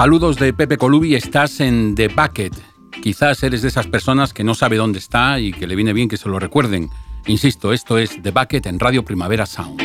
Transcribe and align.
Saludos 0.00 0.38
de 0.38 0.54
Pepe 0.54 0.78
Colubi, 0.78 1.14
estás 1.14 1.60
en 1.60 1.94
The 1.94 2.08
Bucket. 2.08 2.54
Quizás 3.02 3.42
eres 3.42 3.60
de 3.60 3.68
esas 3.68 3.86
personas 3.86 4.32
que 4.32 4.42
no 4.42 4.54
sabe 4.54 4.78
dónde 4.78 4.98
está 4.98 5.38
y 5.38 5.52
que 5.52 5.66
le 5.66 5.76
viene 5.76 5.92
bien 5.92 6.08
que 6.08 6.16
se 6.16 6.26
lo 6.30 6.38
recuerden. 6.38 6.88
Insisto, 7.26 7.74
esto 7.74 7.98
es 7.98 8.22
The 8.22 8.30
Bucket 8.30 8.64
en 8.64 8.80
Radio 8.80 9.04
Primavera 9.04 9.44
Sound. 9.44 9.78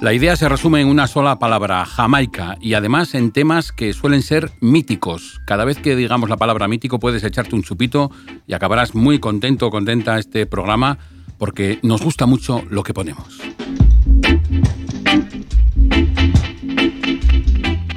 La 0.00 0.14
idea 0.14 0.34
se 0.34 0.48
resume 0.48 0.80
en 0.80 0.88
una 0.88 1.06
sola 1.06 1.38
palabra, 1.38 1.84
Jamaica, 1.84 2.56
y 2.60 2.74
además 2.74 3.14
en 3.14 3.30
temas 3.30 3.70
que 3.70 3.92
suelen 3.92 4.22
ser 4.22 4.50
míticos. 4.60 5.40
Cada 5.46 5.64
vez 5.64 5.78
que 5.78 5.94
digamos 5.94 6.28
la 6.28 6.38
palabra 6.38 6.66
mítico 6.66 6.98
puedes 6.98 7.22
echarte 7.22 7.54
un 7.54 7.62
chupito 7.62 8.10
y 8.48 8.54
acabarás 8.54 8.96
muy 8.96 9.20
contento 9.20 9.68
o 9.68 9.70
contenta 9.70 10.18
este 10.18 10.44
programa 10.44 10.98
porque 11.38 11.78
nos 11.84 12.02
gusta 12.02 12.26
mucho 12.26 12.64
lo 12.68 12.82
que 12.82 12.92
ponemos. 12.92 13.38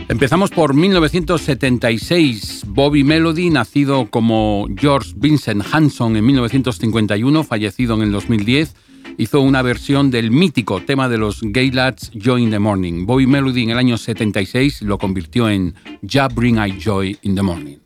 Empezamos 0.08 0.50
por 0.50 0.73
1976. 0.73 2.64
Bobby 2.67 3.03
Melody, 3.03 3.50
nacido 3.50 4.09
como 4.09 4.67
George 4.78 5.12
Vincent 5.17 5.64
Hanson 5.72 6.16
en 6.16 6.25
1951, 6.25 7.44
fallecido 7.44 7.95
en 7.95 8.02
el 8.03 8.12
2010, 8.12 8.75
hizo 9.17 9.42
una 9.42 9.62
versión 9.62 10.12
del 10.12 10.31
mítico 10.31 10.81
tema 10.81 11.09
de 11.09 11.17
los 11.17 11.42
Gay 11.42 11.72
Lads 11.72 12.12
Joy 12.14 12.44
in 12.44 12.52
the 12.52 12.59
Morning. 12.59 13.06
Bobby 13.06 13.28
Melody 13.28 13.64
en 13.64 13.72
el 13.72 13.78
año 13.78 13.97
76 13.97 14.84
lo 14.84 14.97
convirtió 14.97 15.50
en 15.50 15.75
Ja 16.08 16.28
Bring 16.28 16.58
I 16.58 16.80
Joy 16.80 17.17
in 17.22 17.36
the 17.36 17.42
Morning. 17.42 17.78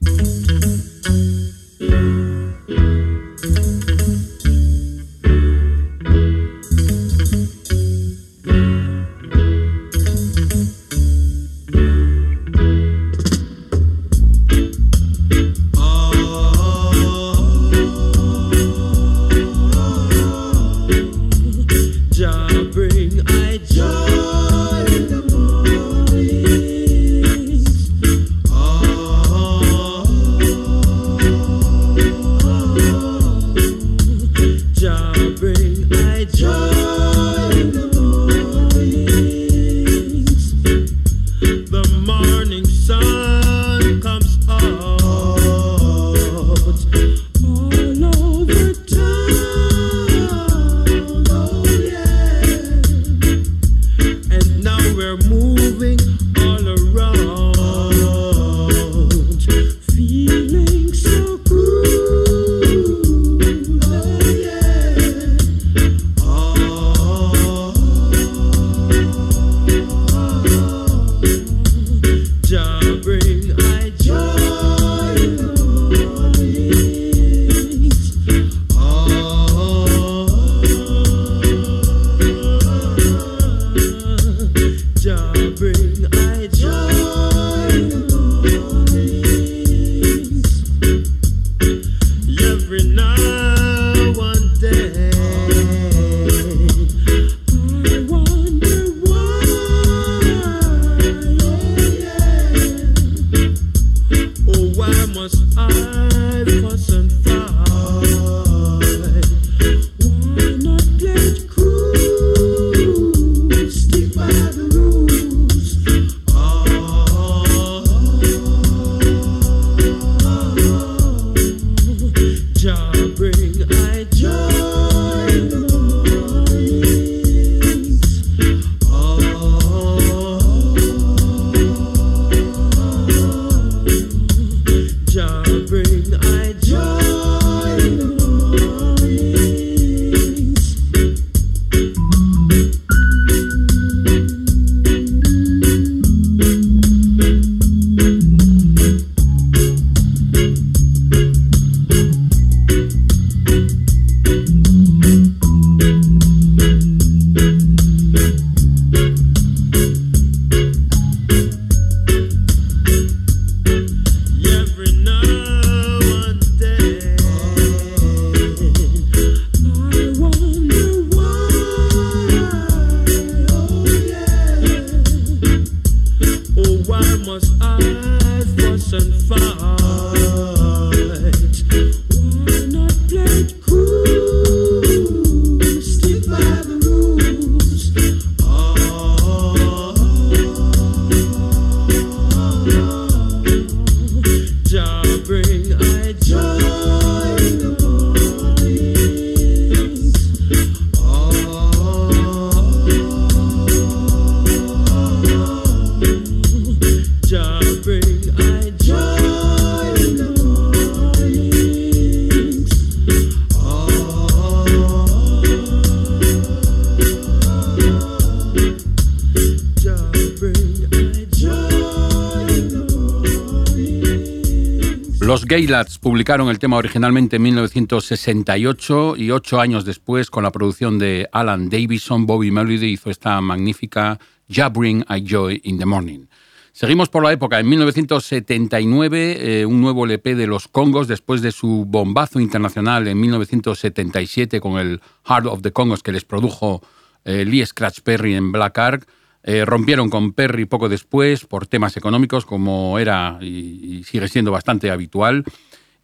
Los 225.30 225.46
Gaylads 225.46 226.00
publicaron 226.00 226.50
el 226.50 226.58
tema 226.58 226.78
originalmente 226.78 227.36
en 227.36 227.44
1968 227.44 229.16
y 229.16 229.30
ocho 229.30 229.62
años 229.62 229.86
después, 229.86 230.32
con 230.32 230.44
la 230.44 230.52
producción 230.52 230.98
de 230.98 231.30
Alan 231.32 231.70
Davison, 231.70 232.26
Bobby 232.26 232.50
Melody 232.50 232.88
hizo 232.88 233.12
esta 233.12 233.40
magnífica 233.40 234.18
Ya 234.48 234.70
Bring 234.70 235.06
a 235.08 235.20
Joy 235.20 235.62
in 235.66 235.78
the 235.78 235.86
Morning. 235.86 236.26
Seguimos 236.72 237.10
por 237.10 237.24
la 237.24 237.32
época. 237.32 237.60
En 237.60 237.70
1979, 237.70 239.62
eh, 239.62 239.66
un 239.68 239.80
nuevo 239.82 240.06
LP 240.06 240.34
de 240.34 240.48
los 240.48 240.68
Congos, 240.68 241.08
después 241.08 241.44
de 241.44 241.52
su 241.52 241.86
bombazo 241.86 242.40
internacional 242.40 243.08
en 243.08 243.20
1977 243.20 244.60
con 244.60 244.80
el 244.80 245.00
Heart 245.26 245.46
of 245.46 245.62
the 245.62 245.72
Congos 245.72 246.02
que 246.02 246.12
les 246.12 246.26
produjo 246.26 246.82
eh, 247.24 247.46
Lee 247.46 247.64
Scratch 247.64 248.00
Perry 248.00 248.34
en 248.34 248.52
Black 248.52 248.80
Ark, 248.80 249.08
eh, 249.44 249.64
rompieron 249.66 250.10
con 250.10 250.34
Perry 250.34 250.66
poco 250.66 250.90
después 250.90 251.46
por 251.46 251.68
temas 251.68 251.96
económicos, 251.98 252.46
como 252.46 253.00
era 253.00 253.38
y, 253.42 253.98
y 254.00 254.04
sigue 254.04 254.28
siendo 254.28 254.52
bastante 254.52 254.92
habitual. 254.92 255.46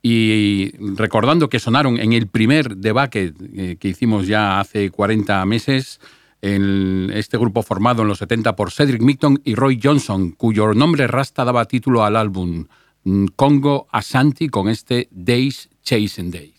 Y 0.02 0.72
recordando 0.96 1.50
que 1.50 1.60
sonaron 1.60 2.00
en 2.00 2.14
el 2.14 2.28
primer 2.28 2.78
debate 2.78 3.34
eh, 3.56 3.78
que 3.80 3.88
hicimos 3.88 4.28
ya 4.28 4.60
hace 4.60 4.92
40 4.92 5.44
meses, 5.46 6.00
en 6.42 7.10
este 7.12 7.40
grupo 7.40 7.64
formado 7.64 8.04
en 8.04 8.10
los 8.10 8.20
70 8.20 8.56
por 8.56 8.72
Cedric 8.72 9.02
Micton 9.02 9.42
y 9.44 9.56
Roy 9.56 9.80
Johnson, 9.82 10.32
cuyo 10.32 10.76
nombre 10.76 11.08
rasta 11.08 11.44
daba 11.44 11.66
título 11.66 12.04
al 12.04 12.16
álbum 12.16 12.68
mm, 13.04 13.26
Congo 13.36 13.88
Ashanti 13.92 14.48
con 14.50 14.70
este 14.70 15.08
Days 15.12 15.70
Chasing 15.82 16.30
Day. 16.30 16.54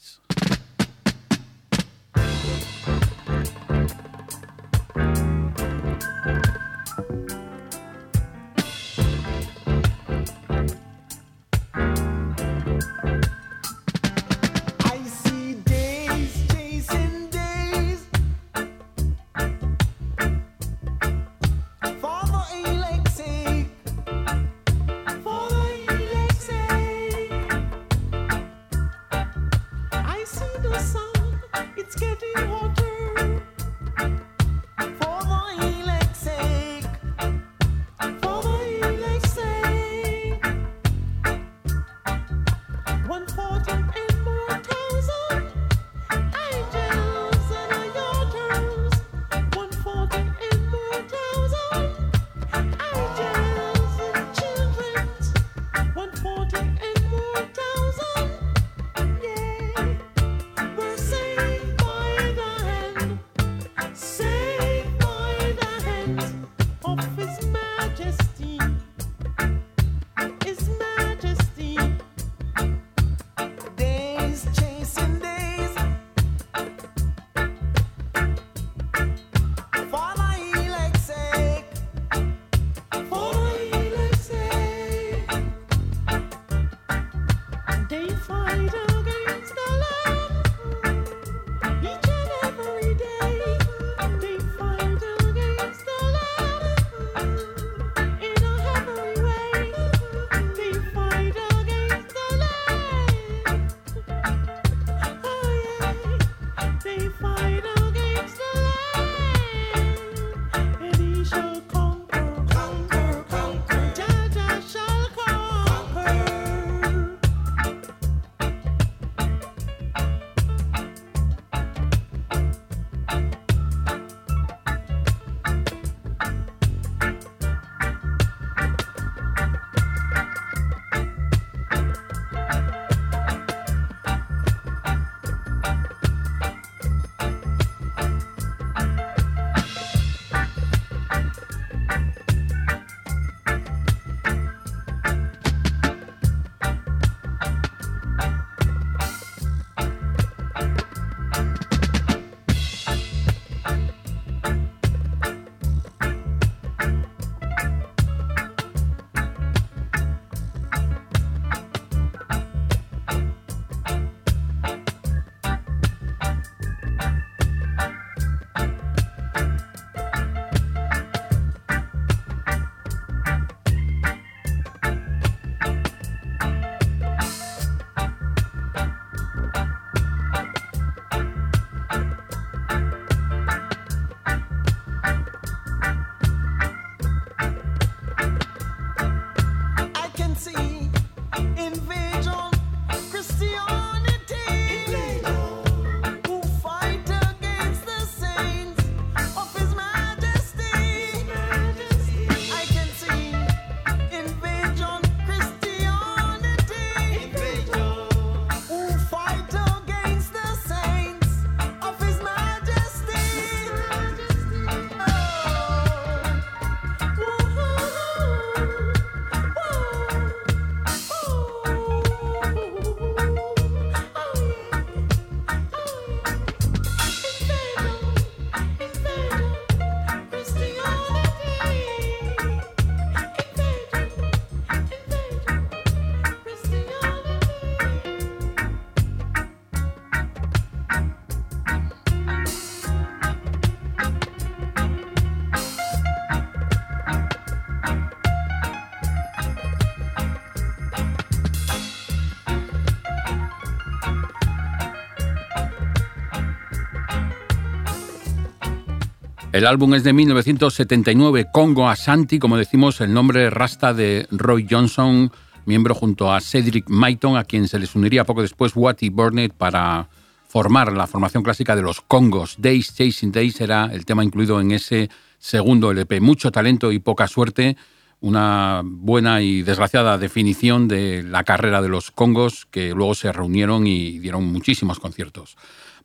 El 259.57 259.67
álbum 259.67 259.95
es 259.95 260.05
de 260.05 260.13
1979, 260.13 261.47
Congo 261.51 261.89
Ashanti, 261.89 262.39
como 262.39 262.59
decimos, 262.59 263.01
el 263.01 263.15
nombre 263.15 263.49
rasta 263.49 263.95
de 263.95 264.29
Roy 264.31 264.67
Johnson, 264.71 265.33
miembro 265.65 265.95
junto 265.95 266.31
a 266.31 266.43
Cedric 266.43 266.91
Maiton, 266.91 267.39
a 267.39 267.45
quien 267.45 267.67
se 267.67 267.79
les 267.79 267.95
uniría 267.95 268.25
poco 268.25 268.43
después 268.43 268.73
Watty 268.77 269.09
Burnett 269.09 269.55
para 269.55 270.11
formar 270.47 270.93
la 270.93 271.07
formación 271.07 271.43
clásica 271.43 271.75
de 271.75 271.81
los 271.81 272.03
Congos. 272.03 272.57
Days 272.59 272.95
Chasing 272.95 273.33
Days 273.33 273.59
era 273.63 273.87
el 273.87 274.05
tema 274.05 274.23
incluido 274.23 274.61
en 274.61 274.73
ese 274.73 275.09
segundo 275.39 275.91
LP. 275.91 276.21
Mucho 276.21 276.53
talento 276.53 276.93
y 276.93 276.99
poca 276.99 277.27
suerte. 277.27 277.79
Una 278.21 278.83
buena 278.85 279.41
y 279.41 279.63
desgraciada 279.63 280.19
definición 280.19 280.87
de 280.87 281.23
la 281.23 281.45
carrera 281.45 281.81
de 281.81 281.89
los 281.89 282.11
Congos, 282.11 282.67
que 282.71 282.93
luego 282.93 283.15
se 283.15 283.33
reunieron 283.33 283.87
y 283.87 284.19
dieron 284.19 284.45
muchísimos 284.53 285.01
conciertos. 285.01 285.57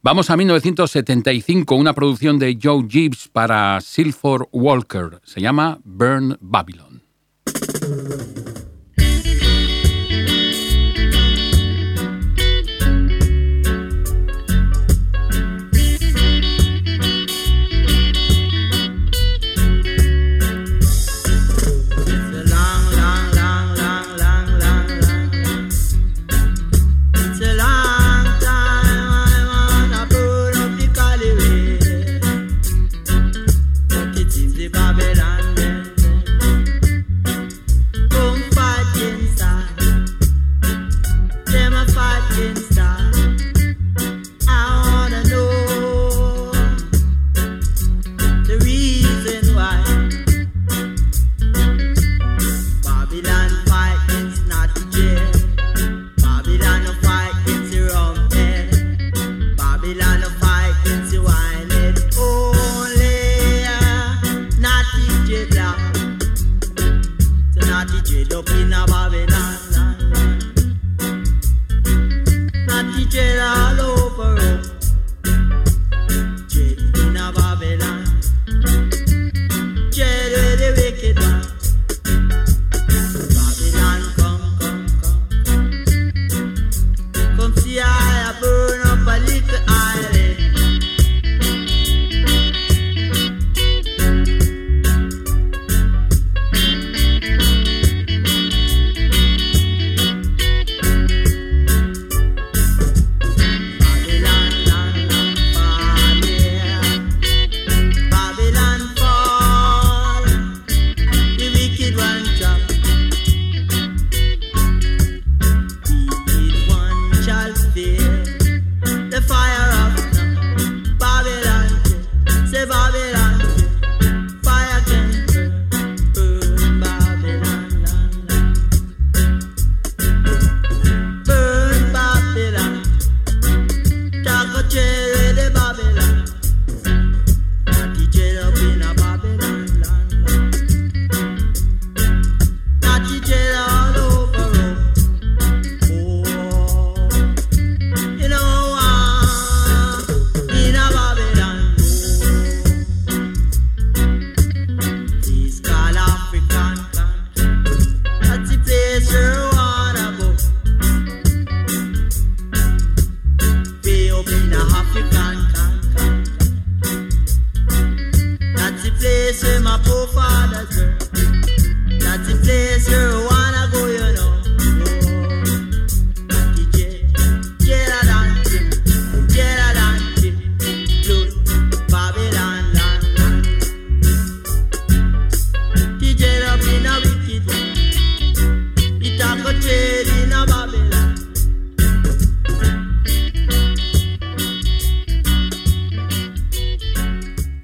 Vamos 0.03 0.31
a 0.31 0.38
1975, 0.38 1.75
una 1.75 1.93
producción 1.93 2.39
de 2.39 2.58
Joe 2.60 2.88
Gibbs 2.89 3.27
para 3.27 3.79
Silford 3.81 4.48
Walker. 4.51 5.22
Se 5.24 5.39
llama 5.39 5.79
Burn 5.84 6.39
Babylon. 6.41 7.03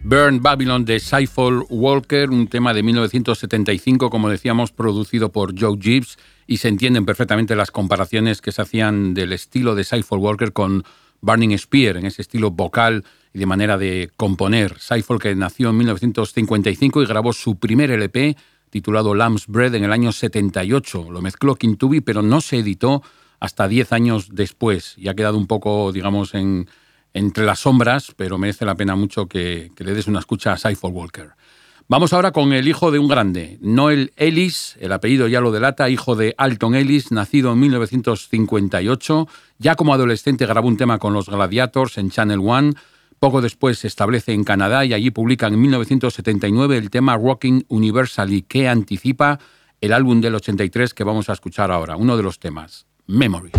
Babylon 0.10 0.86
de 0.86 1.02
Cypher 1.02 1.66
Walker, 1.70 2.30
un 2.30 2.48
tema 2.48 2.74
de 2.74 2.82
1975, 2.82 4.10
como 4.10 4.30
decíamos, 4.30 4.72
producido 4.72 5.34
por 5.34 5.60
Joe 5.60 5.78
Gibbs, 5.82 6.18
y 6.46 6.58
se 6.58 6.70
entienden 6.70 7.06
perfectamente 7.06 7.58
las 7.58 7.72
comparaciones 7.72 8.40
que 8.40 8.54
se 8.54 8.62
hacían 8.62 9.14
del 9.14 9.34
estilo 9.34 9.76
de 9.76 9.84
Cypher 9.84 10.18
Walker 10.18 10.54
con 10.54 10.86
Burning 11.20 11.58
Spear, 11.58 11.98
en 11.98 12.06
ese 12.06 12.22
estilo 12.22 12.52
vocal 12.52 13.04
y 13.34 13.40
de 13.40 13.46
manera 13.46 13.78
de 13.78 14.10
componer. 14.16 14.80
Cypher 14.80 15.18
que 15.18 15.36
nació 15.36 15.72
en 15.72 15.78
1955 15.78 17.02
y 17.02 17.06
grabó 17.06 17.34
su 17.34 17.58
primer 17.58 17.92
LP 17.92 18.38
titulado 18.70 19.14
Lamb's 19.14 19.48
Bread 19.48 19.76
en 19.76 19.84
el 19.84 19.92
año 19.92 20.14
78. 20.14 21.12
Lo 21.12 21.22
mezcló 21.22 21.56
Kintubi, 21.56 22.00
pero 22.00 22.22
no 22.22 22.40
se 22.40 22.60
editó 22.60 23.04
hasta 23.42 23.68
10 23.68 23.92
años 23.92 24.30
después 24.32 24.94
y 24.98 25.10
ha 25.10 25.16
quedado 25.16 25.38
un 25.38 25.48
poco, 25.48 25.92
digamos, 25.92 26.34
en 26.34 26.70
entre 27.18 27.46
las 27.46 27.60
sombras, 27.60 28.14
pero 28.16 28.38
merece 28.38 28.66
la 28.66 28.76
pena 28.76 28.96
mucho 28.96 29.28
que, 29.28 29.72
le 29.78 29.94
des 29.94 30.08
una 30.08 30.20
escucha 30.20 30.54
a 30.54 30.58
Cypher 30.58 30.92
Walker. 30.92 31.30
Vamos 31.90 32.14
ahora 32.14 32.32
con 32.32 32.54
el 32.54 32.68
hijo 32.68 32.92
de 32.92 33.00
un 33.00 33.08
grande, 33.08 33.58
Noel 33.62 34.12
Ellis, 34.18 34.76
el 34.80 34.92
apellido 34.92 35.28
ya 35.28 35.42
lo 35.42 35.52
delata, 35.52 35.90
hijo 35.90 36.16
de 36.16 36.36
Alton 36.38 36.76
Ellis, 36.76 37.12
nacido 37.12 37.54
en 37.54 37.60
1958. 37.60 39.28
Ya 39.58 39.76
como 39.76 39.94
adolescente 39.94 40.46
grabó 40.46 40.68
un 40.68 40.78
tema 40.78 41.00
con 41.00 41.14
los 41.14 41.30
Gladiators 41.30 41.98
en 41.98 42.12
Channel 42.12 42.42
One. 42.44 42.74
Poco 43.20 43.42
después 43.42 43.80
se 43.80 43.88
establece 43.88 44.34
en 44.34 44.44
Canadá 44.44 44.86
y 44.86 44.94
allí 44.94 45.10
publican 45.10 45.54
en 45.54 45.62
1979 45.62 46.78
el 46.78 46.90
tema 46.92 47.18
Rocking 47.18 47.66
Universally, 47.70 48.44
que 48.44 48.68
anticipa 48.68 49.40
el 49.82 49.94
álbum 49.94 50.22
del 50.22 50.36
83 50.36 50.94
que 50.94 51.04
vamos 51.04 51.30
a 51.30 51.34
escuchar 51.34 51.72
ahora, 51.72 51.96
uno 51.96 52.18
de 52.18 52.24
los 52.24 52.38
temas, 52.38 52.86
Memories. 53.08 53.54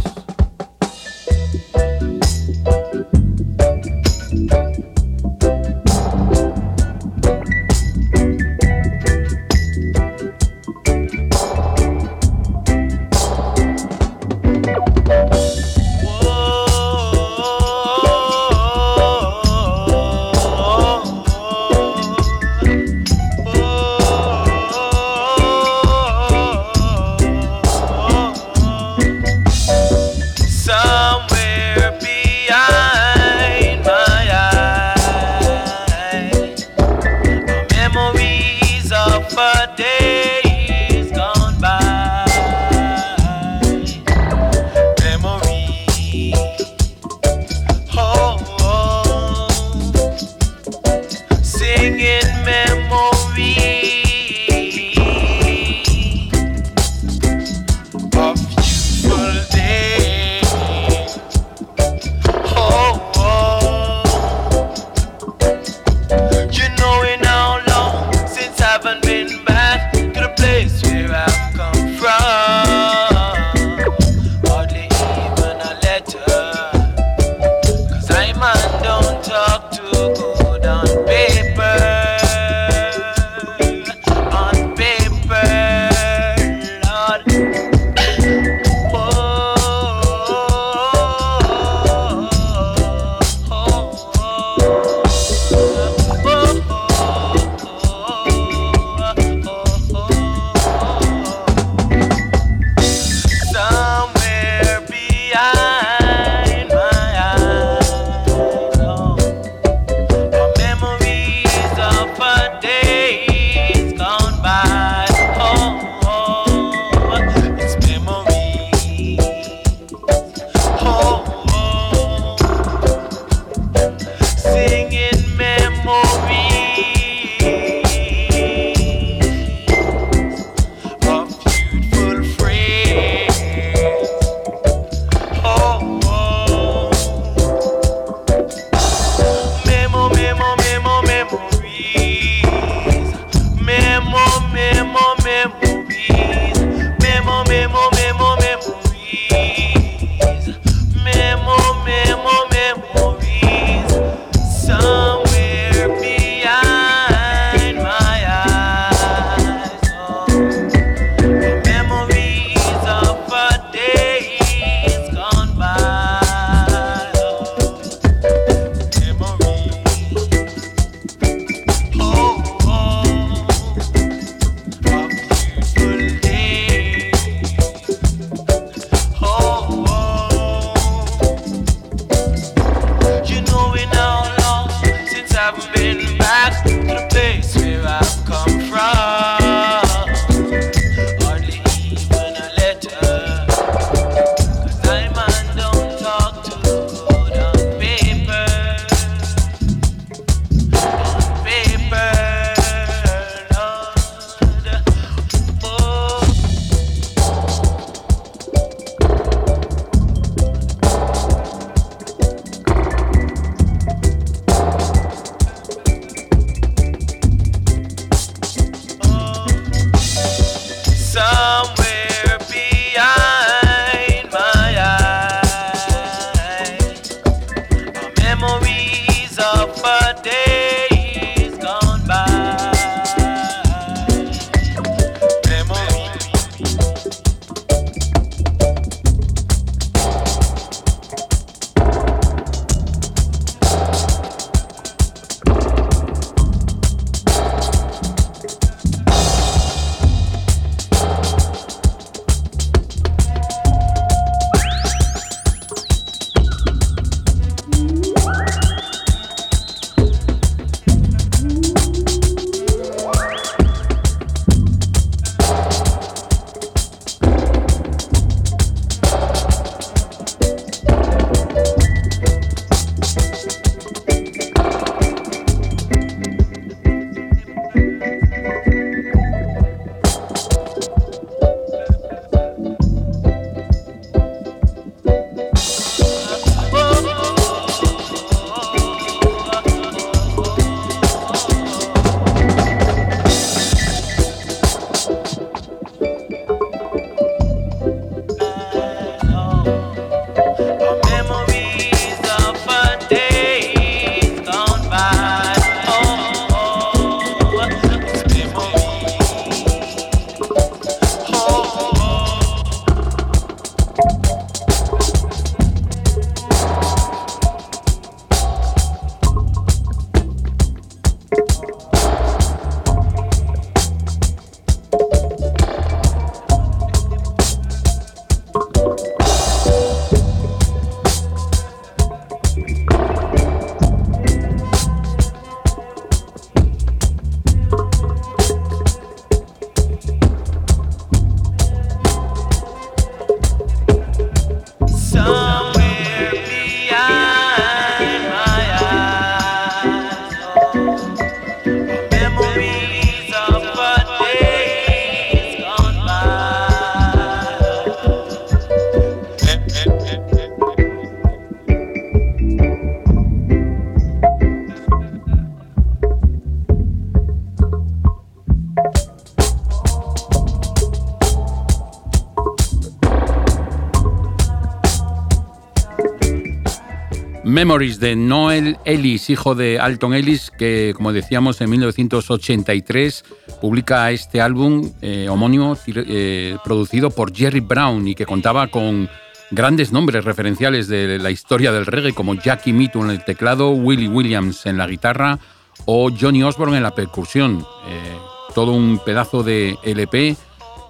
Memories 377.59 377.99
de 377.99 378.15
Noel 378.15 378.77
Ellis, 378.85 379.31
hijo 379.31 379.57
de 379.57 379.81
Alton 379.81 380.15
Ellis, 380.15 380.53
que 380.57 380.93
como 380.95 381.13
decíamos 381.13 381.61
en 381.61 381.69
1983 381.71 383.25
publica 383.61 384.13
este 384.13 384.41
álbum 384.41 384.93
eh, 385.03 385.29
homónimo 385.29 385.77
eh, 385.89 386.57
producido 386.63 387.11
por 387.11 387.35
Jerry 387.35 387.59
Brown 387.59 388.07
y 388.07 388.15
que 388.15 388.27
contaba 388.27 388.69
con 388.69 389.11
grandes 389.51 389.91
nombres 389.91 390.25
referenciales 390.25 390.87
de 390.87 391.19
la 391.19 391.33
historia 391.33 391.73
del 391.73 391.87
reggae 391.87 392.13
como 392.13 392.35
Jackie 392.35 392.73
Mitu 392.73 393.03
en 393.03 393.11
el 393.11 393.25
teclado, 393.25 393.71
Willie 393.71 394.07
Williams 394.07 394.65
en 394.67 394.79
la 394.79 394.87
guitarra 394.87 395.41
o 395.85 396.11
Johnny 396.17 396.45
Osborne 396.45 396.77
en 396.77 396.85
la 396.85 396.95
percusión. 396.95 397.67
Eh, 397.89 398.19
todo 398.55 398.71
un 398.71 399.01
pedazo 399.05 399.43
de 399.43 399.77
LP 399.83 400.37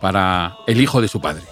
para 0.03 0.59
el 0.67 0.83
hijo 0.83 1.01
de 1.01 1.09
su 1.09 1.19
padre. 1.19 1.45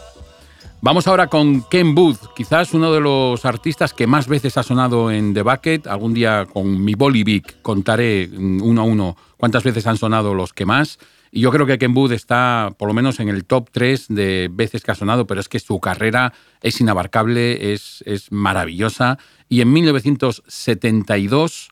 Vamos 0.86 1.08
ahora 1.08 1.26
con 1.26 1.62
Ken 1.62 1.96
Booth, 1.96 2.32
quizás 2.36 2.72
uno 2.72 2.92
de 2.92 3.00
los 3.00 3.44
artistas 3.44 3.92
que 3.92 4.06
más 4.06 4.28
veces 4.28 4.56
ha 4.56 4.62
sonado 4.62 5.10
en 5.10 5.34
The 5.34 5.42
Bucket. 5.42 5.88
Algún 5.88 6.14
día 6.14 6.46
con 6.46 6.84
mi 6.84 6.94
Bolivic 6.94 7.60
contaré 7.60 8.28
mm, 8.28 8.62
uno 8.62 8.82
a 8.82 8.84
uno 8.84 9.16
cuántas 9.36 9.64
veces 9.64 9.84
han 9.88 9.96
sonado 9.96 10.32
los 10.32 10.52
que 10.52 10.64
más. 10.64 11.00
Y 11.32 11.40
yo 11.40 11.50
creo 11.50 11.66
que 11.66 11.76
Ken 11.78 11.92
Booth 11.92 12.12
está 12.12 12.72
por 12.78 12.86
lo 12.86 12.94
menos 12.94 13.18
en 13.18 13.28
el 13.28 13.44
top 13.46 13.68
3 13.72 14.06
de 14.10 14.48
veces 14.48 14.84
que 14.84 14.92
ha 14.92 14.94
sonado, 14.94 15.26
pero 15.26 15.40
es 15.40 15.48
que 15.48 15.58
su 15.58 15.80
carrera 15.80 16.32
es 16.62 16.80
inabarcable, 16.80 17.72
es, 17.72 18.04
es 18.06 18.30
maravillosa. 18.30 19.18
Y 19.48 19.62
en 19.62 19.72
1972, 19.72 21.68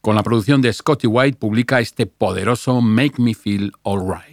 con 0.00 0.14
la 0.14 0.22
producción 0.22 0.62
de 0.62 0.72
Scotty 0.72 1.08
White, 1.08 1.36
publica 1.36 1.80
este 1.80 2.06
poderoso 2.06 2.80
Make 2.80 3.20
Me 3.20 3.34
Feel 3.34 3.72
Alright. 3.82 4.31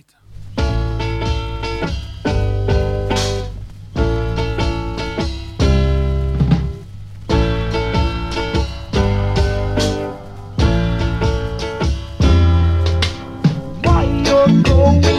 I'm 14.50 14.64
going. 14.64 15.19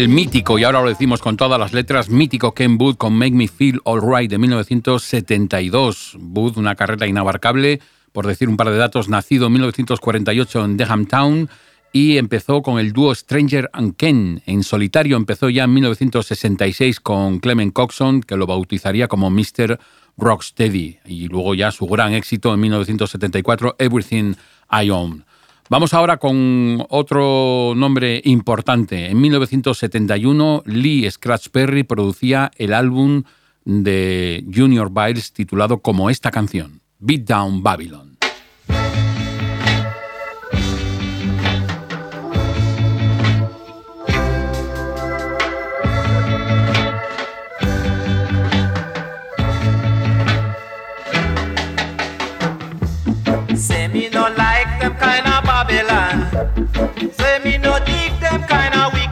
El 0.00 0.08
mítico, 0.08 0.58
y 0.58 0.64
ahora 0.64 0.80
lo 0.80 0.88
decimos 0.88 1.20
con 1.20 1.36
todas 1.36 1.60
las 1.60 1.74
letras, 1.74 2.08
mítico 2.08 2.54
Ken 2.54 2.78
Booth 2.78 2.96
con 2.96 3.12
Make 3.12 3.32
Me 3.32 3.48
Feel 3.48 3.82
Alright 3.84 4.30
de 4.30 4.38
1972. 4.38 6.16
Booth, 6.18 6.56
una 6.56 6.74
carrera 6.74 7.06
inabarcable, 7.06 7.80
por 8.12 8.26
decir 8.26 8.48
un 8.48 8.56
par 8.56 8.70
de 8.70 8.78
datos, 8.78 9.10
nacido 9.10 9.48
en 9.48 9.52
1948 9.52 10.64
en 10.64 10.76
Deham 10.78 11.04
Town 11.04 11.50
y 11.92 12.16
empezó 12.16 12.62
con 12.62 12.78
el 12.78 12.94
dúo 12.94 13.14
Stranger 13.14 13.68
and 13.74 13.94
Ken. 13.96 14.42
En 14.46 14.62
solitario 14.62 15.18
empezó 15.18 15.50
ya 15.50 15.64
en 15.64 15.74
1966 15.74 16.98
con 17.00 17.38
Clement 17.38 17.74
Coxon, 17.74 18.22
que 18.22 18.38
lo 18.38 18.46
bautizaría 18.46 19.06
como 19.06 19.28
Mr. 19.28 19.78
Rocksteady, 20.16 20.98
y 21.04 21.28
luego 21.28 21.54
ya 21.54 21.70
su 21.72 21.86
gran 21.86 22.14
éxito 22.14 22.54
en 22.54 22.60
1974, 22.60 23.76
Everything 23.78 24.32
I 24.70 24.88
Own. 24.88 25.26
Vamos 25.70 25.94
ahora 25.94 26.16
con 26.16 26.84
otro 26.88 27.74
nombre 27.76 28.20
importante. 28.24 29.08
En 29.08 29.20
1971, 29.20 30.64
Lee 30.66 31.08
Scratch 31.08 31.50
Perry 31.50 31.84
producía 31.84 32.50
el 32.56 32.74
álbum 32.74 33.22
de 33.64 34.44
Junior 34.52 34.90
Biles 34.92 35.32
titulado 35.32 35.78
como 35.78 36.10
esta 36.10 36.32
canción, 36.32 36.80
Beat 36.98 37.20
Down 37.20 37.62
Babylon. 37.62 38.09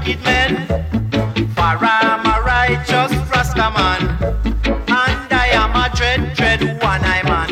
wicked 0.08 0.24
men. 0.24 0.66
For 1.54 1.76
I'm 1.80 2.24
a 2.24 2.40
righteous 2.42 3.12
Rasta 3.30 3.70
man, 3.76 4.02
and 4.64 5.32
I 5.32 5.48
am 5.52 5.74
a 5.76 5.94
dread, 5.94 6.34
dread 6.34 6.62
one 6.82 7.02
I 7.04 7.22
man. 7.24 7.50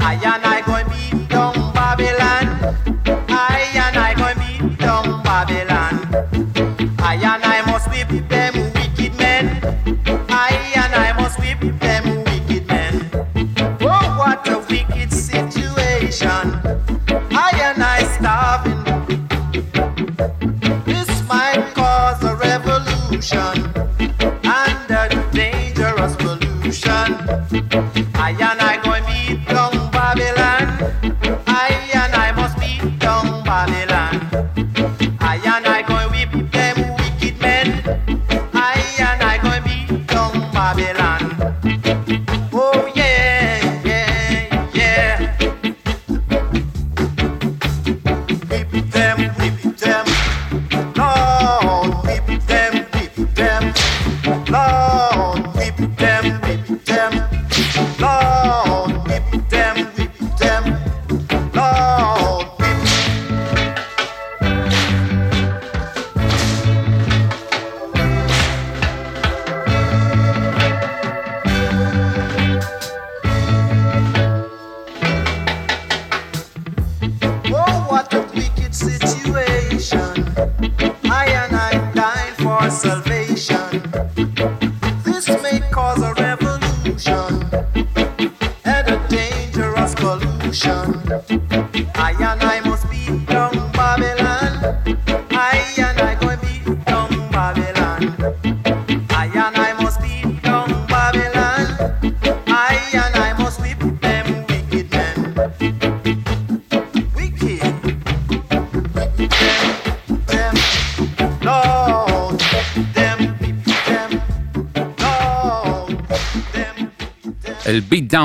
I 0.00 0.14
and 0.14 0.44
I 0.44 0.62
going 0.64 0.88
beat 0.88 1.28
down 1.28 1.54
Babylon. 1.74 2.46
I 3.28 3.70
and 3.74 3.96
I 3.98 4.14
going 4.14 4.38
beat 4.38 4.78
down 4.78 5.22
Babylon. 5.22 6.51
Shine. 23.22 23.51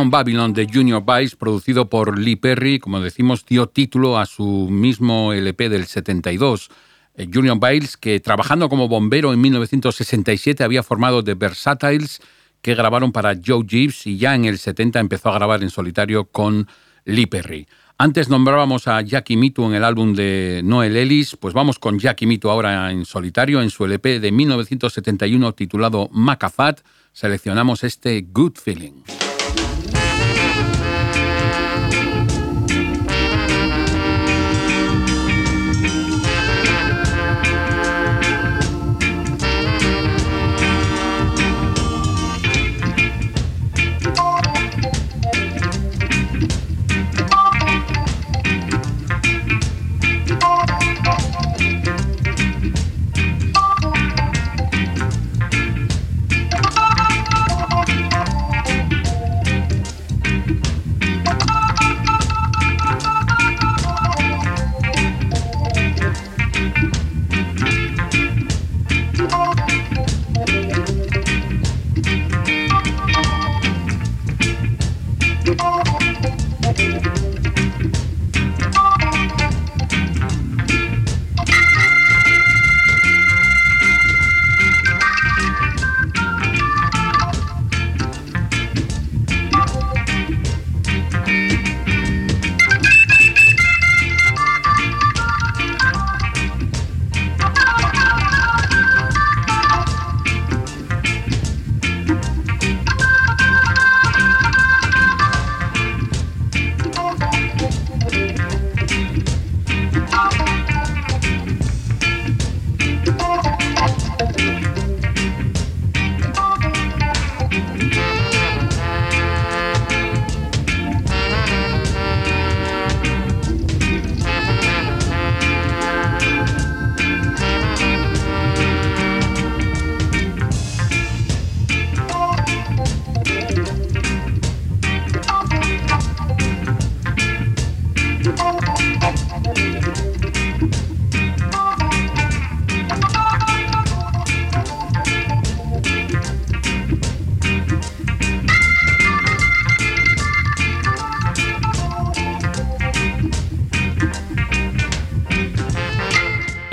Babylon 0.09 0.53
de 0.53 0.67
Junior 0.71 1.03
Vice, 1.05 1.35
producido 1.35 1.89
por 1.89 2.17
Lee 2.17 2.35
Perry, 2.35 2.79
como 2.79 2.99
decimos, 2.99 3.45
dio 3.45 3.67
título 3.67 4.17
a 4.17 4.25
su 4.25 4.67
mismo 4.69 5.33
LP 5.33 5.69
del 5.69 5.85
72. 5.85 6.69
Eh, 7.15 7.27
Junior 7.33 7.59
Biles, 7.59 7.97
que 7.97 8.19
trabajando 8.19 8.69
como 8.69 8.87
bombero 8.87 9.33
en 9.33 9.41
1967 9.41 10.63
había 10.63 10.83
formado 10.83 11.23
The 11.23 11.33
Versatiles, 11.33 12.21
que 12.61 12.75
grabaron 12.75 13.11
para 13.11 13.33
Joe 13.43 13.65
Gibbs 13.67 14.07
y 14.07 14.17
ya 14.17 14.35
en 14.35 14.45
el 14.45 14.57
70 14.57 14.99
empezó 14.99 15.29
a 15.29 15.33
grabar 15.33 15.63
en 15.63 15.69
solitario 15.69 16.25
con 16.25 16.67
Lee 17.05 17.25
Perry. 17.25 17.67
Antes 17.99 18.29
nombrábamos 18.29 18.87
a 18.87 19.01
Jackie 19.01 19.37
Mitu 19.37 19.65
en 19.65 19.73
el 19.73 19.83
álbum 19.83 20.13
de 20.13 20.61
Noel 20.63 20.95
Ellis, 20.95 21.35
pues 21.35 21.55
vamos 21.55 21.79
con 21.79 21.97
Jackie 21.97 22.27
Mitu 22.27 22.49
ahora 22.51 22.91
en 22.91 23.05
solitario 23.05 23.61
en 23.61 23.71
su 23.71 23.85
LP 23.85 24.19
de 24.19 24.31
1971 24.31 25.53
titulado 25.53 26.07
Macafat. 26.11 26.81
Seleccionamos 27.11 27.83
este 27.83 28.21
Good 28.31 28.57
Feeling. 28.57 29.26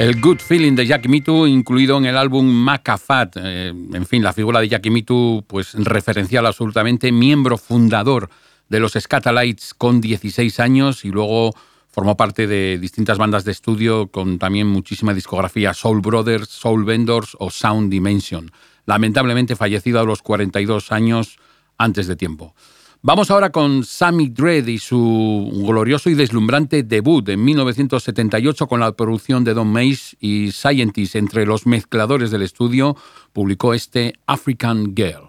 El 0.05 0.21
Good 0.21 0.41
Feeling 0.41 0.75
de 0.75 0.87
Jackie 0.87 1.09
Mitu, 1.09 1.47
incluido 1.47 1.97
en 1.97 2.05
el 2.05 2.19
álbum 2.19 2.45
Macafat. 2.45 3.39
Eh, 3.39 3.69
en 3.69 4.05
fin, 4.05 4.23
la 4.23 4.35
figura 4.35 4.61
de 4.61 4.69
Jackie 4.69 4.91
Mitu, 4.91 5.43
pues 5.47 5.73
referencial 5.73 6.45
absolutamente, 6.45 7.11
miembro 7.11 7.57
fundador 7.57 8.29
de 8.69 8.81
los 8.81 8.93
Scatalites 9.01 9.73
con 9.73 10.03
16 10.03 10.61
años 10.61 11.07
y 11.07 11.09
luego 11.09 11.55
formó 11.89 12.19
parte 12.19 12.47
de 12.47 12.77
distintas 12.79 13.17
bandas 13.17 13.47
de 13.47 13.53
estudio 13.53 14.09
con 14.09 14.39
también 14.39 14.67
muchísima 14.67 15.15
discografía, 15.15 15.73
Soul 15.73 16.03
Brothers, 16.03 16.51
Soul 16.51 16.85
Vendors 16.85 17.35
o 17.41 17.49
Sound 17.49 17.91
Dimension. 17.91 18.53
Lamentablemente 18.85 19.57
fallecido 19.57 20.01
a 20.01 20.05
los 20.05 20.21
42 20.21 20.93
años 20.93 21.39
antes 21.79 22.09
de 22.09 22.17
tiempo. 22.17 22.55
Vamos 23.07 23.31
ahora 23.31 23.51
con 23.51 23.85
Sammy 23.85 24.31
Dredd 24.31 24.67
y 24.67 24.79
su 24.79 25.63
glorioso 25.67 26.09
y 26.09 26.15
deslumbrante 26.15 26.85
debut 26.85 27.29
en 27.29 27.45
1978 27.45 28.67
con 28.67 28.81
la 28.81 28.93
producción 28.93 29.45
de 29.45 29.53
Don 29.53 29.69
Mace 29.69 30.17
y 30.21 30.53
Scientist 30.53 31.15
entre 31.15 31.45
los 31.45 31.67
mezcladores 31.67 32.31
del 32.31 32.41
estudio, 32.41 32.97
publicó 33.35 33.75
este 33.75 34.15
African 34.27 34.95
Girl. 34.97 35.29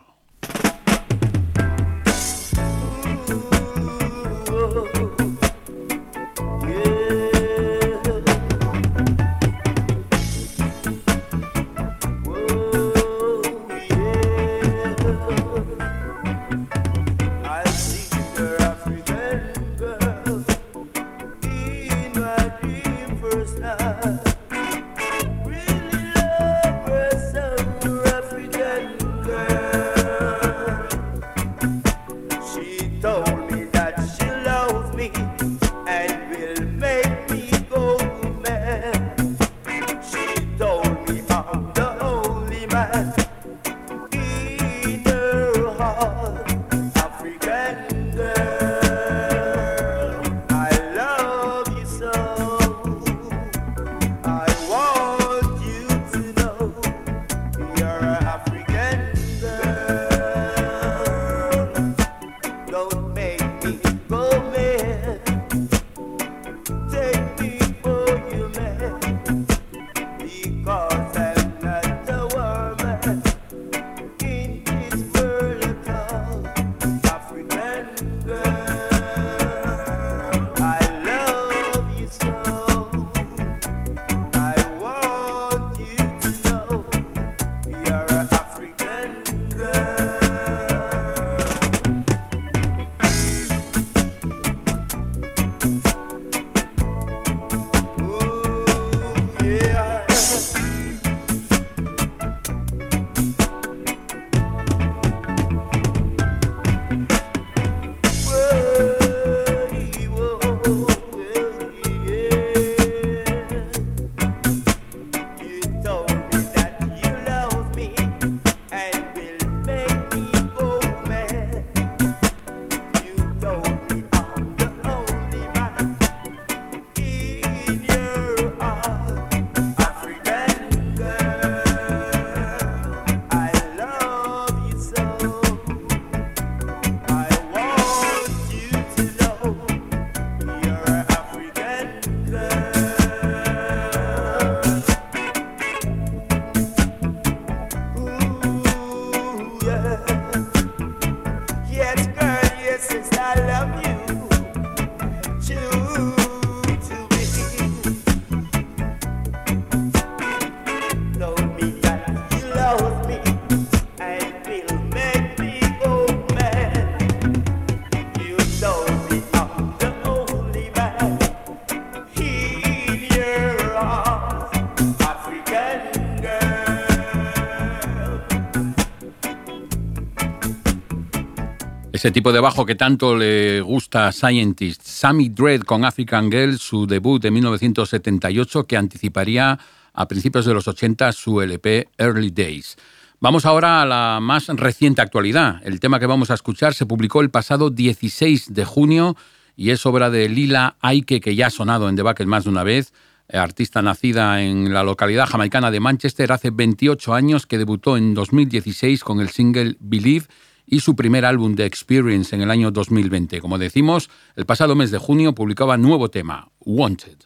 Ese 182.05 182.11
tipo 182.11 182.31
de 182.31 182.39
bajo 182.39 182.67
que 182.67 182.75
tanto 182.75 183.17
le 183.17 183.61
gusta 183.61 184.07
a 184.07 184.11
Scientist. 184.11 184.83
Sammy 184.83 185.29
Dread 185.29 185.61
con 185.61 185.83
African 185.83 186.29
Girl, 186.29 186.59
su 186.59 186.85
debut 186.85 187.19
de 187.19 187.31
1978 187.31 188.67
que 188.67 188.77
anticiparía 188.77 189.57
a 189.91 190.07
principios 190.07 190.45
de 190.45 190.53
los 190.53 190.67
80 190.67 191.11
su 191.13 191.41
LP 191.41 191.89
Early 191.97 192.29
Days. 192.29 192.77
Vamos 193.19 193.47
ahora 193.47 193.81
a 193.81 193.87
la 193.87 194.19
más 194.21 194.49
reciente 194.49 195.01
actualidad. 195.01 195.59
El 195.63 195.79
tema 195.79 195.99
que 195.99 196.05
vamos 196.05 196.29
a 196.29 196.35
escuchar 196.35 196.75
se 196.75 196.85
publicó 196.85 197.21
el 197.21 197.31
pasado 197.31 197.71
16 197.71 198.53
de 198.53 198.65
junio 198.65 199.17
y 199.55 199.71
es 199.71 199.83
obra 199.87 200.11
de 200.11 200.29
Lila 200.29 200.75
Aike, 200.81 201.19
que 201.19 201.35
ya 201.35 201.47
ha 201.47 201.49
sonado 201.49 201.89
en 201.89 201.95
Debacle 201.95 202.27
más 202.27 202.43
de 202.43 202.51
una 202.51 202.63
vez, 202.63 202.93
artista 203.33 203.81
nacida 203.81 204.43
en 204.43 204.71
la 204.71 204.83
localidad 204.83 205.25
jamaicana 205.25 205.71
de 205.71 205.79
Manchester 205.79 206.31
hace 206.31 206.51
28 206.51 207.15
años, 207.15 207.47
que 207.47 207.57
debutó 207.57 207.97
en 207.97 208.13
2016 208.13 209.03
con 209.03 209.21
el 209.21 209.29
single 209.29 209.75
Believe 209.79 210.27
y 210.65 210.79
su 210.79 210.95
primer 210.95 211.25
álbum 211.25 211.55
de 211.55 211.65
Experience 211.65 212.35
en 212.35 212.41
el 212.41 212.51
año 212.51 212.71
2020. 212.71 213.41
Como 213.41 213.57
decimos, 213.57 214.09
el 214.35 214.45
pasado 214.45 214.75
mes 214.75 214.91
de 214.91 214.97
junio 214.97 215.33
publicaba 215.33 215.77
nuevo 215.77 216.09
tema, 216.09 216.49
Wanted. 216.59 217.17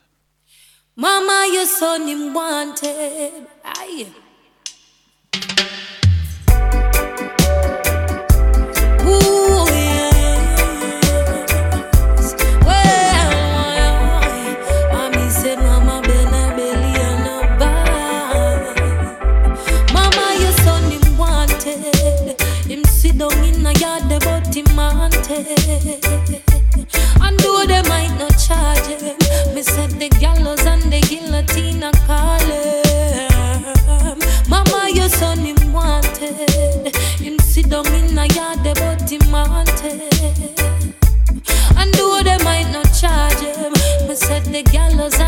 And 25.32 25.46
though 27.40 27.64
they 27.68 27.84
might 27.84 28.16
not 28.18 28.36
charge 28.40 28.88
him, 28.88 29.16
me 29.54 29.62
said 29.62 29.92
the 29.92 30.10
gallows 30.20 30.66
and 30.66 30.82
the 30.92 31.02
guillotine 31.02 31.84
are 31.84 31.92
calling. 32.08 33.30
Mama, 34.50 34.90
your 34.92 35.08
son 35.08 35.46
wanted. 35.72 36.96
Him 37.20 37.38
in 37.94 38.16
yard. 38.34 38.66
And 41.78 41.94
though 41.94 42.24
they 42.24 42.38
might 42.44 42.72
not 42.72 42.92
charge 43.00 43.40
him, 43.40 43.74
me 44.08 44.16
said 44.16 44.46
the 44.46 44.64
gallows 44.64 45.20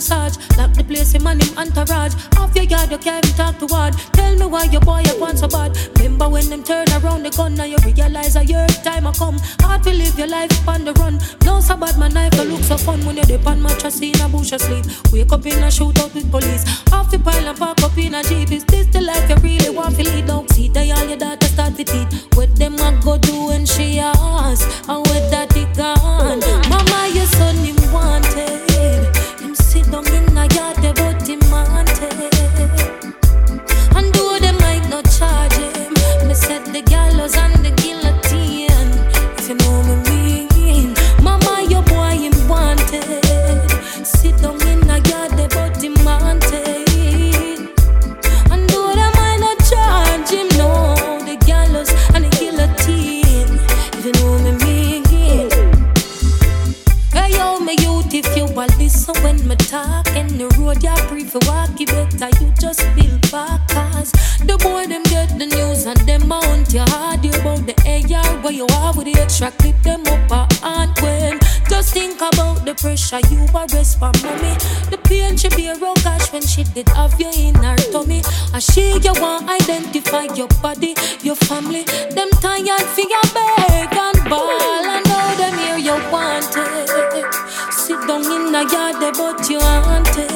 the. 0.00 0.38
Lock 0.56 0.72
the 0.74 0.84
place, 0.84 1.12
him 1.12 1.26
and 1.26 1.42
him 1.42 1.58
entourage. 1.58 2.14
Off 2.38 2.54
your 2.54 2.64
yard, 2.64 2.90
you 2.90 2.98
can't 2.98 3.24
talk 3.36 3.58
to 3.58 3.66
word. 3.66 3.94
Tell 4.12 4.34
me 4.36 4.46
why 4.46 4.64
your 4.64 4.80
boy 4.80 5.02
up 5.06 5.18
want 5.20 5.38
so 5.38 5.48
bad. 5.48 5.76
Remember 5.98 6.28
when 6.28 6.48
them 6.50 6.62
turn 6.62 6.86
around 6.98 7.22
the 7.22 7.30
gun, 7.30 7.54
now 7.54 7.64
you 7.64 7.76
realize 7.84 8.36
a 8.36 8.44
year 8.44 8.66
time 8.84 9.06
I 9.06 9.12
come. 9.12 9.38
Hard 9.60 9.82
to 9.84 9.90
live 9.90 10.18
your 10.18 10.28
life 10.28 10.68
on 10.68 10.84
the 10.84 10.92
run. 10.94 11.18
No 11.44 11.60
so 11.60 11.76
bad, 11.76 11.98
my 11.98 12.08
knife 12.08 12.36
look 12.44 12.62
so 12.62 12.76
fun 12.76 13.04
when 13.04 13.16
you're 13.16 13.24
dip 13.24 13.46
on 13.46 13.62
mattress 13.62 14.00
in 14.00 14.20
a 14.20 14.28
bush 14.28 14.52
asleep. 14.52 14.84
Wake 15.12 15.32
up 15.32 15.46
in 15.46 15.62
a 15.62 15.68
shootout 15.68 16.14
with 16.14 16.30
police. 16.30 16.64
Off 16.92 17.10
the 17.10 17.18
pile 17.18 17.48
and 17.48 17.58
park 17.58 17.82
up 17.82 17.96
in 17.98 18.14
a 18.14 18.22
jeep. 18.22 18.52
Is 18.52 18.64
this 18.64 18.86
the 18.86 19.00
life 19.00 19.28
you 19.28 19.36
really 19.36 19.70
want 19.70 19.96
to 19.96 20.04
lead? 20.04 20.26
Don't 20.26 20.48
see 20.50 20.68
the 20.68 20.92
all 20.92 21.06
your 21.06 21.18
daughter 21.18 21.46
start 21.46 21.76
to 21.76 21.84
teeth. 21.84 22.28
What 22.34 22.54
them 22.56 22.74
a 22.74 23.00
go 23.02 23.18
do 23.18 23.46
when 23.46 23.66
she 23.66 23.98
ask? 23.98 24.88
And 24.88 25.06
what 25.06 25.30
that 25.30 25.56
it 25.56 25.76
gone? 25.76 26.65
Pressure 73.06 73.34
you 73.34 73.46
arrest 73.54 73.98
for 73.98 74.10
mommy. 74.22 74.54
The 74.90 74.98
pain 75.04 75.36
she 75.36 75.48
bear 75.48 75.74
oh 75.80 75.94
gosh 76.02 76.32
when 76.32 76.42
she 76.42 76.64
did 76.64 76.88
have 76.90 77.18
you 77.20 77.30
in 77.36 77.54
her 77.56 77.76
tummy. 77.76 78.22
And 78.52 78.62
she 78.62 78.98
you 78.98 79.12
want 79.20 79.48
identify 79.48 80.34
your 80.34 80.48
body, 80.62 80.94
your 81.22 81.36
family. 81.36 81.84
Them 81.84 82.30
tired 82.42 82.86
for 82.94 83.02
your 83.02 83.26
beg 83.34 83.94
and 83.94 84.30
ball 84.30 84.84
and 84.84 85.04
know 85.06 85.34
them 85.36 85.58
here 85.58 85.78
you 85.78 85.98
wanted. 86.10 86.88
Sit 87.72 88.00
down 88.06 88.24
in 88.24 88.52
the 88.52 88.62
yard 88.72 89.14
but 89.16 89.48
you 89.48 89.58
wanted. 89.58 90.35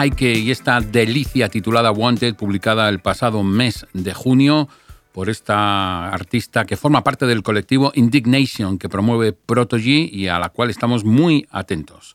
Aike 0.00 0.32
y 0.32 0.50
esta 0.50 0.80
delicia 0.80 1.50
titulada 1.50 1.92
Wanted, 1.92 2.34
publicada 2.34 2.88
el 2.88 3.00
pasado 3.00 3.42
mes 3.42 3.86
de 3.92 4.14
junio 4.14 4.66
por 5.12 5.28
esta 5.28 6.08
artista 6.08 6.64
que 6.64 6.78
forma 6.78 7.04
parte 7.04 7.26
del 7.26 7.42
colectivo 7.42 7.92
Indignation 7.94 8.78
que 8.78 8.88
promueve 8.88 9.34
Protogy 9.34 10.08
y 10.10 10.28
a 10.28 10.38
la 10.38 10.48
cual 10.48 10.70
estamos 10.70 11.04
muy 11.04 11.46
atentos. 11.50 12.14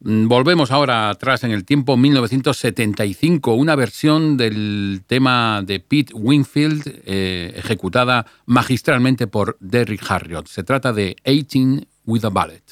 Mm, 0.00 0.28
Volvemos 0.28 0.70
ahora 0.70 1.10
atrás 1.10 1.44
en 1.44 1.50
el 1.50 1.66
tiempo, 1.66 1.98
1975, 1.98 3.52
una 3.52 3.76
versión 3.76 4.38
del 4.38 5.02
tema 5.06 5.60
de 5.62 5.78
Pete 5.78 6.14
Wingfield 6.14 7.02
eh, 7.04 7.52
ejecutada 7.54 8.24
magistralmente 8.46 9.26
por 9.26 9.58
Derrick 9.60 10.10
Harriott. 10.10 10.46
Se 10.46 10.62
trata 10.62 10.94
de 10.94 11.16
18 11.26 11.86
with 12.06 12.24
a 12.24 12.30
Ballet. 12.30 12.64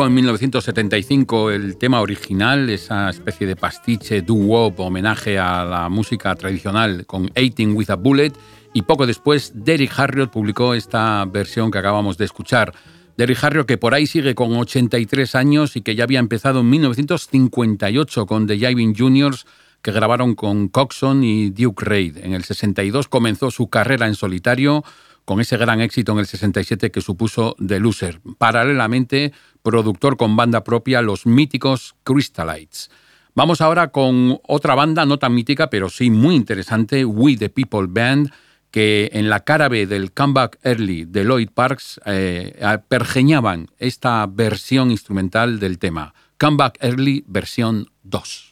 Publicó 0.00 0.06
en 0.06 0.14
1975 0.14 1.50
el 1.50 1.76
tema 1.76 2.00
original, 2.00 2.70
esa 2.70 3.10
especie 3.10 3.46
de 3.46 3.54
pastiche 3.54 4.22
doo-wop, 4.22 4.80
homenaje 4.80 5.38
a 5.38 5.62
la 5.64 5.90
música 5.90 6.34
tradicional 6.36 7.04
con 7.04 7.30
18 7.34 7.74
with 7.74 7.90
a 7.90 7.96
Bullet, 7.96 8.32
y 8.72 8.80
poco 8.80 9.06
después 9.06 9.52
Derrick 9.54 9.92
Harriott 9.98 10.30
publicó 10.30 10.72
esta 10.72 11.26
versión 11.26 11.70
que 11.70 11.76
acabamos 11.76 12.16
de 12.16 12.24
escuchar. 12.24 12.72
Derrick 13.18 13.44
Harriott 13.44 13.66
que 13.66 13.76
por 13.76 13.92
ahí 13.92 14.06
sigue 14.06 14.34
con 14.34 14.56
83 14.56 15.34
años 15.34 15.76
y 15.76 15.82
que 15.82 15.94
ya 15.94 16.04
había 16.04 16.18
empezado 16.18 16.60
en 16.60 16.70
1958 16.70 18.24
con 18.24 18.46
The 18.46 18.56
Jiving 18.56 18.96
Juniors, 18.96 19.44
que 19.82 19.92
grabaron 19.92 20.34
con 20.34 20.68
Coxon 20.68 21.24
y 21.24 21.50
Duke 21.50 21.84
Reid. 21.84 22.16
En 22.18 22.32
el 22.32 22.44
62 22.44 23.08
comenzó 23.08 23.50
su 23.50 23.68
carrera 23.68 24.06
en 24.06 24.14
solitario 24.14 24.82
con 25.30 25.40
ese 25.40 25.56
gran 25.56 25.80
éxito 25.80 26.10
en 26.10 26.18
el 26.18 26.26
67 26.26 26.90
que 26.90 27.00
supuso 27.00 27.54
The 27.64 27.78
Loser. 27.78 28.20
Paralelamente, 28.36 29.32
productor 29.62 30.16
con 30.16 30.34
banda 30.34 30.64
propia, 30.64 31.02
los 31.02 31.24
míticos 31.24 31.94
Crystallites. 32.02 32.90
Vamos 33.36 33.60
ahora 33.60 33.92
con 33.92 34.40
otra 34.48 34.74
banda, 34.74 35.06
no 35.06 35.20
tan 35.20 35.32
mítica, 35.32 35.70
pero 35.70 35.88
sí 35.88 36.10
muy 36.10 36.34
interesante, 36.34 37.04
We 37.04 37.36
the 37.36 37.48
People 37.48 37.86
Band, 37.88 38.32
que 38.72 39.08
en 39.12 39.30
la 39.30 39.44
cara 39.44 39.68
B 39.68 39.86
del 39.86 40.10
Comeback 40.10 40.58
Early 40.64 41.04
de 41.04 41.22
Lloyd 41.22 41.50
Parks 41.54 42.00
eh, 42.06 42.78
pergeñaban 42.88 43.68
esta 43.78 44.26
versión 44.26 44.90
instrumental 44.90 45.60
del 45.60 45.78
tema. 45.78 46.12
Comeback 46.40 46.76
Early 46.82 47.22
versión 47.28 47.88
2. 48.02 48.49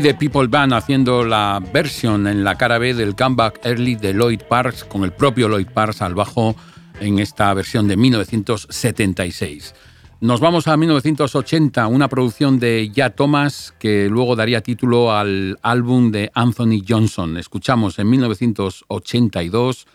The 0.00 0.14
People 0.14 0.46
Band 0.46 0.74
haciendo 0.74 1.24
la 1.24 1.62
versión 1.72 2.26
en 2.26 2.44
la 2.44 2.56
cara 2.56 2.78
B 2.78 2.94
del 2.94 3.16
comeback 3.16 3.64
early 3.64 3.96
de 3.96 4.12
Lloyd 4.12 4.42
Parks 4.48 4.84
con 4.84 5.02
el 5.02 5.12
propio 5.12 5.48
Lloyd 5.48 5.66
Parks 5.68 6.02
al 6.02 6.14
bajo 6.14 6.54
en 7.00 7.18
esta 7.18 7.52
versión 7.54 7.88
de 7.88 7.96
1976. 7.96 9.74
Nos 10.20 10.40
vamos 10.40 10.68
a 10.68 10.76
1980, 10.76 11.86
una 11.88 12.08
producción 12.08 12.58
de 12.58 12.90
Ya 12.90 13.10
Thomas 13.10 13.74
que 13.78 14.08
luego 14.08 14.36
daría 14.36 14.62
título 14.62 15.12
al 15.12 15.58
álbum 15.62 16.12
de 16.12 16.30
Anthony 16.34 16.84
Johnson. 16.86 17.36
Escuchamos 17.36 17.98
en 17.98 18.10
1982 18.10 19.86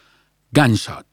Gunshot. 0.51 1.12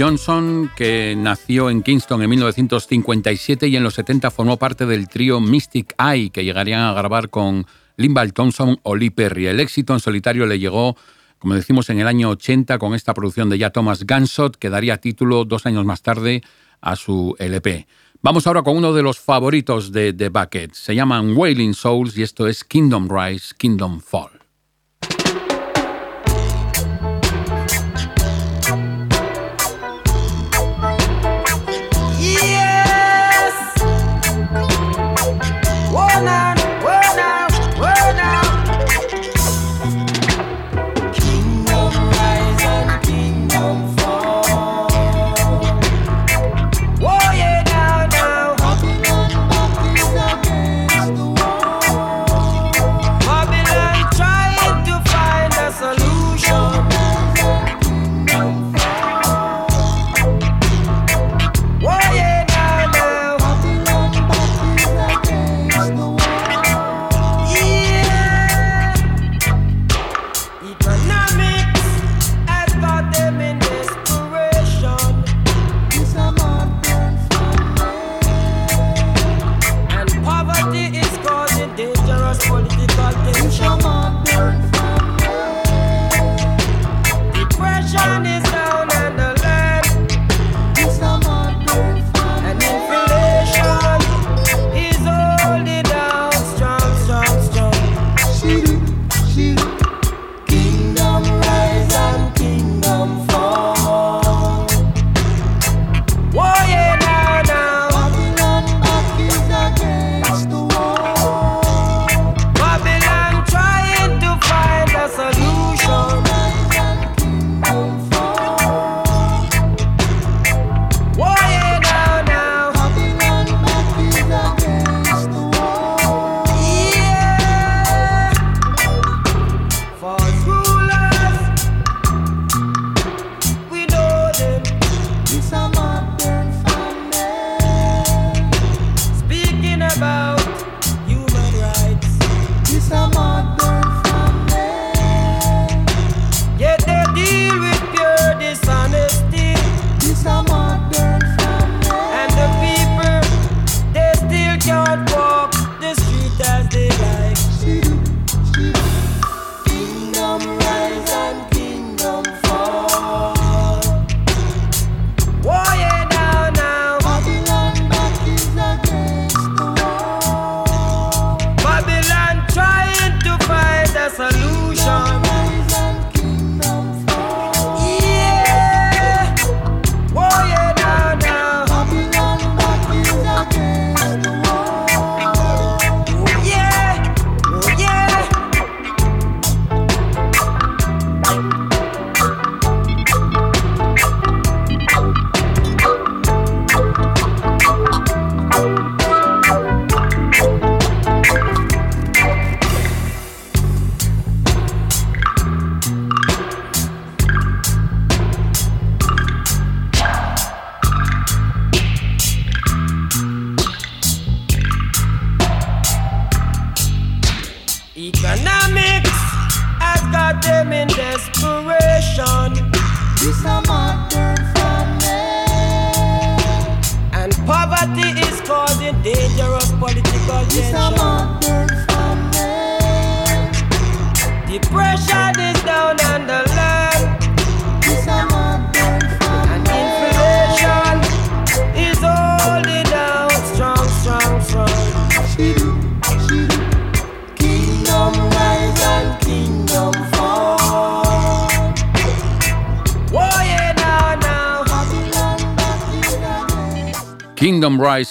Johnson, 0.00 0.70
que 0.78 1.14
nació 1.14 1.68
en 1.68 1.82
Kingston 1.82 2.22
en 2.22 2.30
1957 2.30 3.68
y 3.68 3.76
en 3.76 3.82
los 3.82 3.92
70 3.92 4.30
formó 4.30 4.56
parte 4.56 4.86
del 4.86 5.10
trío 5.10 5.40
Mystic 5.40 5.94
Eye, 5.98 6.30
que 6.30 6.42
llegarían 6.42 6.80
a 6.80 6.94
grabar 6.94 7.28
con 7.28 7.66
Limbal 7.98 8.32
Thompson 8.32 8.80
o 8.82 8.96
Lee 8.96 9.10
Perry. 9.10 9.48
El 9.48 9.60
éxito 9.60 9.92
en 9.92 10.00
solitario 10.00 10.46
le 10.46 10.58
llegó, 10.58 10.96
como 11.38 11.52
decimos, 11.52 11.90
en 11.90 12.00
el 12.00 12.06
año 12.06 12.30
80 12.30 12.78
con 12.78 12.94
esta 12.94 13.12
producción 13.12 13.50
de 13.50 13.58
ya 13.58 13.68
Thomas 13.68 14.06
Gunshot, 14.06 14.56
que 14.56 14.70
daría 14.70 14.96
título 14.96 15.44
dos 15.44 15.66
años 15.66 15.84
más 15.84 16.00
tarde 16.00 16.40
a 16.80 16.96
su 16.96 17.36
LP. 17.38 17.86
Vamos 18.22 18.46
ahora 18.46 18.62
con 18.62 18.78
uno 18.78 18.94
de 18.94 19.02
los 19.02 19.18
favoritos 19.18 19.92
de 19.92 20.14
The 20.14 20.30
Bucket. 20.30 20.72
Se 20.72 20.94
llaman 20.94 21.36
Wailing 21.36 21.74
Souls 21.74 22.16
y 22.16 22.22
esto 22.22 22.48
es 22.48 22.64
Kingdom 22.64 23.06
Rise, 23.06 23.54
Kingdom 23.58 24.00
Fall. 24.00 24.39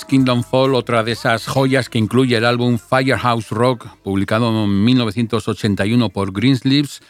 Kingdom 0.10 0.42
Fall, 0.42 0.74
otra 0.74 1.04
de 1.04 1.12
esas 1.12 1.46
joyas 1.46 1.88
que 1.88 2.00
incluye 2.00 2.36
el 2.36 2.44
álbum 2.44 2.80
Firehouse 2.80 3.52
Rock, 3.52 3.86
publicado 4.02 4.50
en 4.50 4.84
1981 4.84 6.10
por 6.10 6.34
Greensleeves, 6.34 7.02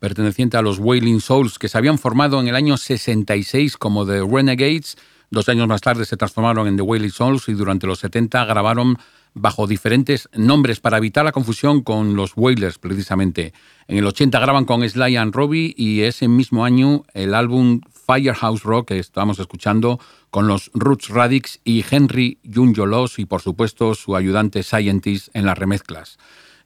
perteneciente 0.00 0.56
a 0.56 0.62
los 0.62 0.80
Wailing 0.80 1.20
Souls, 1.20 1.56
que 1.56 1.68
se 1.68 1.78
habían 1.78 1.98
formado 1.98 2.40
en 2.40 2.48
el 2.48 2.56
año 2.56 2.76
66 2.76 3.76
como 3.76 4.04
The 4.04 4.26
Renegades. 4.28 4.96
Dos 5.30 5.48
años 5.48 5.68
más 5.68 5.82
tarde 5.82 6.04
se 6.04 6.16
transformaron 6.16 6.66
en 6.66 6.74
The 6.74 6.82
Wailing 6.82 7.12
Souls 7.12 7.48
y 7.48 7.52
durante 7.52 7.86
los 7.86 8.00
70 8.00 8.44
grabaron 8.46 8.98
bajo 9.34 9.66
diferentes 9.66 10.28
nombres 10.34 10.80
para 10.80 10.98
evitar 10.98 11.24
la 11.24 11.32
confusión 11.32 11.82
con 11.82 12.16
los 12.16 12.32
Wailers, 12.36 12.78
precisamente. 12.78 13.52
En 13.86 13.98
el 13.98 14.06
80 14.06 14.38
graban 14.40 14.64
con 14.64 14.88
Sly 14.88 15.16
and 15.16 15.34
Robbie 15.34 15.74
y 15.76 16.02
ese 16.02 16.28
mismo 16.28 16.64
año 16.64 17.04
el 17.14 17.34
álbum 17.34 17.80
Firehouse 18.06 18.62
Rock 18.62 18.88
que 18.88 18.98
estamos 18.98 19.38
escuchando 19.38 20.00
con 20.30 20.46
los 20.46 20.70
Roots 20.74 21.08
Radix 21.08 21.60
y 21.64 21.84
Henry 21.88 22.38
Junjolos 22.52 23.18
y 23.18 23.26
por 23.26 23.42
supuesto 23.42 23.94
su 23.94 24.16
ayudante 24.16 24.62
Scientist 24.62 25.28
en 25.34 25.46
las 25.46 25.58
remezclas. 25.58 26.18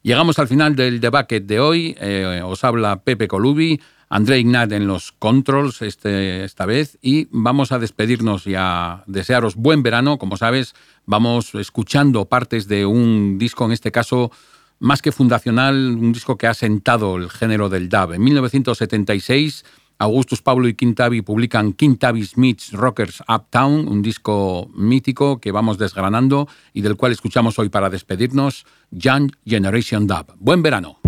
Llegamos 0.03 0.37
al 0.37 0.49
final 0.49 0.75
del 0.75 0.99
Bucket 0.99 1.45
de 1.45 1.59
hoy. 1.61 1.95
Eh, 1.99 2.41
os 2.43 2.63
habla 2.65 3.03
Pepe 3.03 3.29
Colubi, 3.29 3.79
André 4.13 4.37
Ignat 4.37 4.71
en 4.73 4.85
los 4.85 5.11
controls 5.11 5.81
este, 5.81 6.43
esta 6.43 6.67
vez 6.67 6.99
y 7.01 7.27
vamos 7.31 7.71
a 7.71 7.79
despedirnos 7.79 8.45
y 8.45 8.53
a 8.55 9.03
desearos 9.07 9.55
buen 9.55 9.81
verano. 9.81 10.19
Como 10.19 10.37
sabes, 10.37 10.75
vamos 11.07 11.55
escuchando 11.55 12.25
partes 12.25 12.67
de 12.67 12.85
un 12.85 13.39
disco, 13.39 13.65
en 13.65 13.71
este 13.71 13.91
caso 13.91 14.29
más 14.77 15.01
que 15.01 15.11
fundacional, 15.11 15.97
un 15.99 16.13
disco 16.13 16.37
que 16.37 16.45
ha 16.45 16.53
sentado 16.53 17.15
el 17.15 17.31
género 17.31 17.69
del 17.69 17.89
dub. 17.89 18.13
En 18.13 18.23
1976, 18.23 19.65
Augustus 19.97 20.43
Pablo 20.43 20.67
y 20.67 20.75
Quintavi 20.75 21.23
publican 21.23 21.73
Quintavi 21.73 22.23
Smith's 22.23 22.71
Rockers 22.71 23.23
Uptown, 23.27 23.87
un 23.87 24.03
disco 24.03 24.69
mítico 24.75 25.39
que 25.39 25.51
vamos 25.51 25.79
desgranando 25.79 26.47
y 26.71 26.81
del 26.81 26.97
cual 26.97 27.13
escuchamos 27.13 27.57
hoy 27.57 27.69
para 27.69 27.89
despedirnos, 27.89 28.67
Young 28.91 29.31
Generation 29.43 30.05
Dub. 30.05 30.35
Buen 30.37 30.61
verano. 30.61 30.99